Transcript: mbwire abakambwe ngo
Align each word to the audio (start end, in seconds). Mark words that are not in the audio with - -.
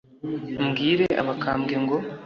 mbwire 0.65 1.07
abakambwe 1.21 1.73
ngo 1.83 1.97